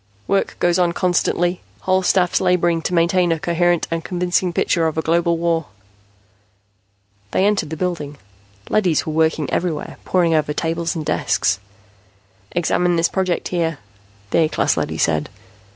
[0.27, 4.97] "Work goes on constantly, whole staffs laboring to maintain a coherent and convincing picture of
[4.97, 5.67] a global war."
[7.29, 8.17] They entered the building.
[8.67, 11.59] Leadys were working everywhere, poring over tables and desks.
[12.53, 13.77] "Examine this project here,"
[14.31, 15.29] the A class leady said.